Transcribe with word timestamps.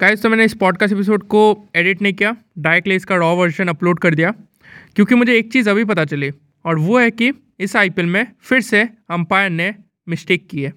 Guys 0.00 0.22
तो 0.22 0.28
मैंने 0.28 0.44
इस 0.44 0.54
पॉडकास्ट 0.54 0.92
एपिसोड 0.94 1.22
को 1.22 1.40
एडिट 1.76 2.02
नहीं 2.02 2.12
किया 2.12 2.34
डायरेक्टली 2.58 2.94
इसका 2.94 3.16
रॉ 3.16 3.34
वर्जन 3.36 3.68
अपलोड 3.68 3.98
कर 3.98 4.14
दिया, 4.14 4.30
क्योंकि 4.96 5.14
मुझे 5.14 5.36
एक 5.38 5.52
चीज़ 5.52 5.68
अभी 5.70 5.84
पता 5.84 6.04
चली, 6.04 6.30
और 6.64 6.78
वो 6.78 6.98
है 6.98 7.10
कि 7.10 7.32
इस 7.60 7.76
आईपीएल 7.76 8.06
में 8.06 8.26
फिर 8.40 8.60
से 8.60 8.80
अंपायर 9.10 9.50
ने 9.50 9.74
मिस्टेक 10.08 10.46
की 10.48 10.62
है। 10.62 10.72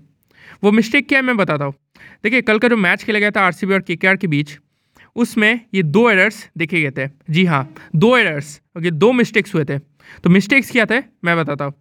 वो 0.64 0.72
मिस्टेक 0.72 1.08
क्या 1.08 1.20
है 1.20 1.26
मैं 1.26 1.38
बताता 1.38 1.66
हूँ। 1.66 1.74
देखिए, 2.24 2.42
कल 2.42 2.60
का 2.60 2.68
जो 2.68 2.78
मैच 2.78 3.04
खेला 3.04 3.20
गया 3.20 3.32
था 3.32 3.42
आरसीबी 3.42 3.74
और 3.74 3.82
के 3.82 3.96
के 3.96 4.28
बीच, 4.28 4.58
उसमें 5.16 5.60
ये 5.74 5.84
दो 5.84 6.10
एरर्स 6.10 6.48
देखे 6.58 6.82
गए 6.82 6.92
थे। 6.98 7.10
जी 7.30 7.46
हाँ 7.46 7.64
दो 7.96 8.16
एरर्स 8.18 8.60
ओके 8.78 8.92
दो 8.92 9.12
मिस्टेक्स 9.14 9.56
हुए 9.56 9.66
थे। 9.66 9.80
तो 9.80 10.30
मिस्टेक्स 10.30 10.72
क्या 10.72 10.86
थे, 10.86 11.00
मैं 11.26 11.38
बताता 11.38 11.66
हूँ। 11.66 11.74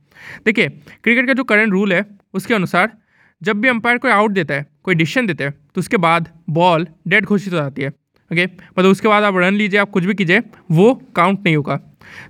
देखिए 0.44 0.68
क्रिकेट 0.68 1.26
का 1.26 1.32
जो 1.32 1.44
करंट 1.44 1.72
रूल 1.72 1.92
है, 1.92 2.04
उसके 2.34 2.54
अनुसार 2.54 2.98
जब 3.42 3.60
भी 3.60 3.68
अंपायर 3.68 3.98
कोई 3.98 4.10
आउट 4.10 4.30
देता 4.32 4.54
है, 4.54 4.66
कोई 4.84 4.94
डिसीज़न 4.94 5.26
देते 5.26 5.44
हैं 5.44 5.54
तो 5.74 5.78
उसके 5.80 5.96
बाद 5.98 6.28
बॉल 6.50 6.86
डेड 7.08 7.24
घोषित 7.24 7.52
हो 7.52 7.58
जाती 7.58 7.82
है। 7.82 7.88
ओके 7.88 8.44
मतलब 8.44 8.90
उसके 8.90 9.08
बाद 9.08 9.24
आप 9.24 9.36
रन 9.36 9.54
लीजिए, 9.54 9.80
आप 9.80 9.90
कुछ 9.90 10.04
भी 10.04 10.14
कीजिए, 10.14 10.42
वो 10.70 10.94
काउंट 11.16 11.44
नहीं 11.44 11.56
होगा। 11.56 11.76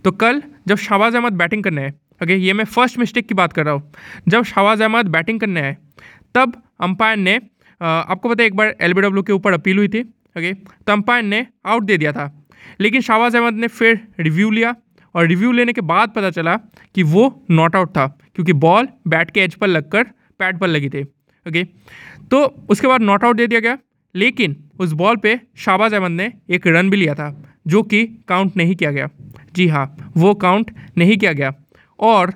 तो 0.04 0.10
कल 0.12 0.42
जब 0.68 0.76
शाहबाज 0.78 1.14
अहमद 1.14 1.32
बैटिंग 1.34 1.64
करने 1.64 1.82
आए 1.82 1.92
ओके 2.20 2.36
ये 2.36 2.52
मैं 2.52 2.64
फ़र्स्ट 2.66 2.98
मिस्टेक 2.98 3.26
की 3.28 3.34
बात 3.34 3.52
कर 3.52 3.64
रहा 3.64 3.74
हूँ। 3.74 3.92
जब 4.28 4.44
शाहबाज 4.44 4.82
अहमद 4.82 5.08
बैटिंग 5.08 5.40
करने 5.40 5.60
आए 5.60 5.76
तब 6.34 6.62
अंपायर 6.80 7.16
ने 7.18 7.40
आपको 7.80 8.28
पता 8.28 8.42
है 8.42 8.46
एक 8.46 8.56
बार 8.56 8.74
एलबीडब्ल्यू 8.80 9.22
के 9.22 9.32
ऊपर 9.32 9.52
अपील 9.52 9.78
हुई 9.78 9.88
थी 9.88 10.00
ओके 10.00 10.52
तो 10.54 10.92
अंपायर 10.92 11.22
ने 11.24 11.46
आउट 11.66 11.82
दे 11.82 11.96
दिया 11.98 12.12
था। 12.12 12.30
लेकिन 12.80 13.00
शाहबाज 13.02 13.36
अहमद 13.36 13.54
ने 13.54 13.68
फिर 13.68 14.00
रिव्यू 14.20 14.50
लिया 14.50 14.74
और 15.14 15.26
रिव्यू 15.26 15.52
लेने 15.52 15.72
के 15.72 15.80
बाद 15.82 16.12
पता 16.12 16.30
चला 16.30 16.56
कि 16.94 17.02
वो 17.04 17.24
नॉट 17.50 17.76
आउट 17.76 17.88
था, 17.90 18.06
क्योंकि 18.34 18.52
बॉल 18.54 18.88
बैट 19.08 19.30
के 19.30 19.40
एज 19.40 19.54
पर 19.54 19.66
लगकर 19.68 20.06
पैड 20.42 20.58
पर 20.58 20.68
लगी 20.68 20.88
थी 20.90 21.02
ओके 21.46 21.64
तो 22.30 22.44
उसके 22.70 22.86
बाद 22.88 23.02
नॉट 23.02 23.24
आउट 23.24 23.36
दे 23.36 23.46
दिया 23.46 23.60
गया, 23.60 23.78
लेकिन 24.14 24.56
उस 24.80 24.92
बॉल 24.94 25.16
पे 25.18 25.38
शाहबाज 25.56 25.94
अहमद 25.94 26.10
ने 26.12 26.32
एक 26.50 26.66
रन 26.66 26.90
भी 26.90 26.96
लिया 26.96 27.14
था, 27.14 27.28
जो 27.66 27.82
कि 27.84 28.04
काउंट 28.28 28.56
नहीं 28.56 28.74
किया 28.76 28.90
गया। 28.90 29.08
जी 29.54 29.66
हाँ 29.68 30.12
वो 30.16 30.34
काउंट 30.36 30.70
नहीं 30.98 31.16
किया 31.16 31.32
गया। 31.32 31.52
और 31.98 32.32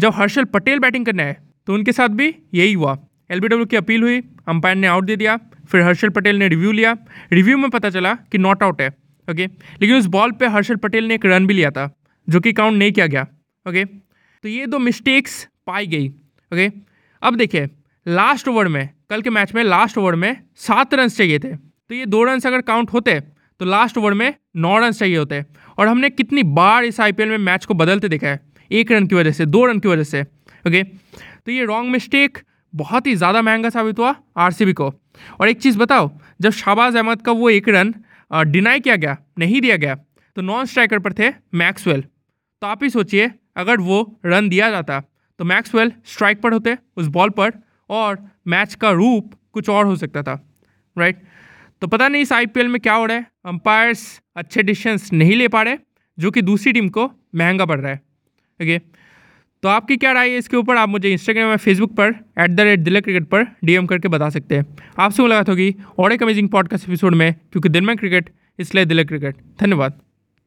जब 0.00 0.12
हर्षल 0.14 0.44
पटेल 0.46 0.78
बैटिंग 0.78 1.06
करने 1.06 1.22
आए 1.22 1.36
तो 1.66 1.74
उनके 1.74 1.92
साथ 1.92 2.08
भी 2.10 2.34
यही 2.54 2.72
हुआ। 2.72 2.96
एलबीडब्ल्यू 3.30 3.66
की 3.66 3.76
अपील 3.76 4.02
हुई, 4.02 4.20
अंपायर 4.48 4.76
ने 4.76 4.86
आउट 4.86 5.04
दे 5.04 5.16
दिया, 5.16 5.36
फिर 5.66 5.82
हर्षल 5.82 6.08
पटेल 6.10 6.38
ने 6.38 6.48
रिव्यू 6.48 6.72
लिया। 6.72 6.96
रिव्यू 7.32 7.58
में 7.58 7.70
पता 7.70 7.90
चला 7.90 8.14
कि 8.32 8.38
नॉट 8.38 8.62
आउट 8.62 8.80
है 8.80 8.88
ओके 9.28 9.46
लेकिन 9.46 9.96
उस 9.96 10.06
बॉल 10.08 10.32
पे 10.32 10.46
हर्षल 10.48 10.76
पटेल 10.78 11.04
ने 11.04 11.14
एक 11.14 11.26
रन 11.26 11.46
भी 11.46 11.54
लिया 11.54 11.70
था, 11.70 11.90
जो 12.28 12.40
कि 12.40 12.52
काउंट 12.52 12.78
नहीं 12.78 12.92
किया 12.92 13.06
गया 13.06 13.26
ओके 13.66 13.84
तो 13.84 14.48
ये 14.48 14.66
दो 14.66 14.78
मिस्टेक्स 14.80 15.46
पाई 15.66 15.86
गई 15.86 16.08
ओके 16.08 16.68
अब 17.26 17.36
देखिए 17.36 17.68
लास्ट 18.06 18.48
ओवर 18.48 18.68
में, 18.68 18.88
कल 19.10 19.22
के 19.22 19.30
मैच 19.30 19.54
में 19.54 19.62
लास्ट 19.64 19.98
ओवर 19.98 20.14
में 20.14 20.36
सात 20.56 20.94
रन 20.94 21.08
चाहिए 21.10 21.38
थे। 21.38 21.54
तो 21.54 21.94
ये 21.94 22.06
दो 22.06 22.22
रन 22.24 22.40
अगर 22.40 22.60
काउंट 22.62 22.92
होते 22.92 23.20
तो 23.60 23.64
लास्ट 23.64 23.98
ओवर 23.98 24.14
में 24.14 24.34
नौ 24.56 24.76
रन 24.78 24.92
चाहिए 24.92 25.16
होते। 25.16 25.44
और 25.78 25.88
हमने 25.88 26.10
कितनी 26.10 26.42
बार 26.54 26.84
इस 26.84 27.00
आईपीएल 27.00 27.28
में 27.28 27.38
मैच 27.40 27.64
को 27.64 27.74
बदलते 27.74 28.08
देखा 28.08 28.28
है, 28.28 28.40
एक 28.70 28.92
रन 28.92 29.06
की 29.06 29.14
वजह 29.14 29.32
से, 29.32 29.46
दो 29.46 29.64
रन 29.64 29.78
की 29.78 29.88
वजह 29.88 30.04
से 30.04 30.22
ओके 30.64 30.82
तो 30.82 31.52
ये 31.52 31.64
रॉन्ग 31.64 31.90
मिस्टेक 31.90 32.38
बहुत 32.74 33.06
ही 33.06 33.14
ज़्यादा 33.16 33.42
महँगा 33.42 33.70
साबित 33.70 33.98
हुआ 33.98 34.14
आरसीबी 34.38 34.72
को। 34.72 34.92
और 35.40 35.48
एक 35.48 35.60
चीज़ 35.60 35.78
बताओ, 35.78 36.10
जब 36.40 36.50
शाहबाज 36.52 36.96
अहमद 36.96 37.22
का 37.22 37.32
वो 37.32 37.50
एक 37.50 37.68
रन 37.68 37.94
डिनाई 38.30 38.80
किया 38.80 38.96
गया, 38.96 39.16
नहीं 39.38 39.60
दिया 39.60 39.76
गया 39.76 39.94
तो 40.36 40.42
नॉन 40.42 40.64
स्ट्राइकर 40.66 40.98
पर 40.98 41.12
थे 41.12 41.30
मैक्सवेल 41.54 42.00
तो 42.62 42.66
आप 42.66 42.82
ही 42.82 42.90
सोचिए, 42.90 43.30
अगर 43.56 43.80
वो 43.80 44.18
रन 44.26 44.48
दिया 44.48 44.70
जाता 44.70 45.02
तो 45.38 45.44
मैक्सवेल 45.44 45.92
स्ट्राइक 46.06 46.40
पर 46.40 46.52
होते, 46.52 46.76
उस 46.96 47.06
बॉल 47.08 47.30
पर, 47.30 47.52
और 47.90 48.18
मैच 48.46 48.74
का 48.74 48.90
रूप 48.92 49.32
कुछ 49.52 49.68
और 49.68 49.86
हो 49.86 49.96
सकता 49.96 50.22
था 50.22 50.40
राइट 50.96 51.22
तो 51.82 51.86
पता 51.86 52.08
नहीं 52.08 52.22
इस 52.22 52.32
आईपीएल 52.32 52.68
में 52.68 52.80
क्या 52.80 52.94
हो 52.94 53.06
रहा 53.06 53.16
है? 53.16 53.26
अंपायर्स 53.46 54.20
अच्छे 54.36 54.62
डिसीशंस 54.62 55.12
नहीं 55.12 55.36
ले 55.36 55.48
पा 55.48 55.62
रहे, 55.62 55.76
जो 56.18 56.30
कि 56.30 56.42
दूसरी 56.42 56.72
टीम 56.72 56.88
को 56.88 57.10
महँगा 57.34 57.64
पड़ 57.64 57.80
रहा 57.80 57.92
है 57.92 58.00
ओके 58.60 58.78
तो 59.62 59.68
आपकी 59.68 59.96
क्या 59.96 60.12
राय 60.12 60.30
है 60.30 60.38
इसके 60.38 60.56
ऊपर? 60.56 60.76
आप 60.76 60.88
मुझे 60.88 61.12
इंस्टाग्राम 61.12 61.50
या 61.50 61.56
फेसबुक 61.56 61.94
पर 61.96 62.14
at 62.38 62.50
the 62.50 62.60
rate 62.60 62.80
Delhi 62.80 63.00
cricket 63.00 63.24
पर 63.26 63.44
डीएम 63.64 63.86
करके 63.86 64.08
बता 64.08 64.28
सकते 64.30 64.56
हैं। 64.56 64.66
आपसे 64.98 65.22
मुलाकात 65.22 65.48
होगी 65.48 65.74
और 65.98 66.12
एक 66.12 66.22
अमेजिंग 66.22 66.48
पॉडकास्ट 66.48 66.88
एपिसोड 66.88 67.14
में, 67.14 67.32
क्योंकि 67.52 67.68
दिन 67.68 67.84
में 67.84 67.96
क्रिकेट 67.96 68.30
इसलिए 68.58 68.84
दिल्ली 68.84 69.04
क्रिकेट 69.04 69.36
धन्यवाद। 69.60 70.00